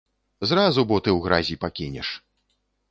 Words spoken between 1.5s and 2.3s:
пакінеш.